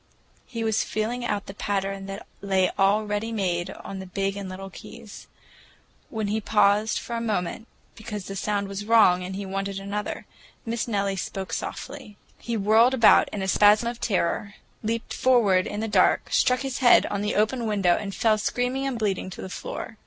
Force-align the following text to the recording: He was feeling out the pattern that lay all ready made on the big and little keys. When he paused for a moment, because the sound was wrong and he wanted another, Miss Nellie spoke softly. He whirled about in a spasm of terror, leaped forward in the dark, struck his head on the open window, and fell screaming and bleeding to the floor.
He 0.47 0.63
was 0.63 0.83
feeling 0.83 1.23
out 1.23 1.45
the 1.45 1.53
pattern 1.53 2.07
that 2.07 2.25
lay 2.41 2.71
all 2.75 3.05
ready 3.05 3.31
made 3.31 3.69
on 3.69 3.99
the 3.99 4.07
big 4.07 4.35
and 4.35 4.49
little 4.49 4.71
keys. 4.71 5.27
When 6.09 6.29
he 6.29 6.41
paused 6.41 6.97
for 6.97 7.15
a 7.15 7.21
moment, 7.21 7.67
because 7.93 8.25
the 8.25 8.35
sound 8.35 8.67
was 8.67 8.83
wrong 8.85 9.23
and 9.23 9.35
he 9.35 9.45
wanted 9.45 9.79
another, 9.79 10.25
Miss 10.65 10.87
Nellie 10.87 11.17
spoke 11.17 11.53
softly. 11.53 12.17
He 12.39 12.57
whirled 12.57 12.95
about 12.95 13.29
in 13.29 13.43
a 13.43 13.47
spasm 13.47 13.87
of 13.89 14.01
terror, 14.01 14.55
leaped 14.81 15.13
forward 15.13 15.67
in 15.67 15.81
the 15.81 15.87
dark, 15.87 16.29
struck 16.33 16.61
his 16.61 16.79
head 16.79 17.05
on 17.05 17.21
the 17.21 17.35
open 17.35 17.67
window, 17.67 17.95
and 17.95 18.15
fell 18.15 18.39
screaming 18.39 18.87
and 18.87 18.97
bleeding 18.97 19.29
to 19.29 19.41
the 19.43 19.49
floor. 19.49 19.97